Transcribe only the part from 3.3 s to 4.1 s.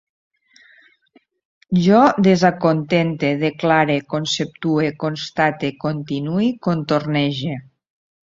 declare,